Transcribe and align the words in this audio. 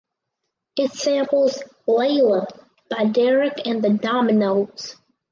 It 0.77 0.93
samples 0.93 1.61
"Layla" 1.87 2.47
by 2.89 3.05
Derek 3.05 3.67
and 3.67 3.83
the 3.83 3.89
Dominos. 3.89 4.95